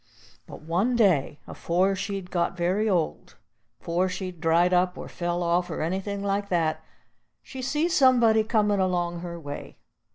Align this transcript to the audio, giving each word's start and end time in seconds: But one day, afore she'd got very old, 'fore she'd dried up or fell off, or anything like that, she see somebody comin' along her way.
But 0.47 0.61
one 0.63 0.95
day, 0.95 1.41
afore 1.45 1.95
she'd 1.95 2.31
got 2.31 2.57
very 2.57 2.89
old, 2.89 3.35
'fore 3.79 4.09
she'd 4.09 4.41
dried 4.41 4.73
up 4.73 4.97
or 4.97 5.07
fell 5.07 5.43
off, 5.43 5.69
or 5.69 5.83
anything 5.83 6.23
like 6.23 6.49
that, 6.49 6.83
she 7.43 7.61
see 7.61 7.87
somebody 7.87 8.43
comin' 8.43 8.79
along 8.79 9.19
her 9.19 9.39
way. 9.39 9.77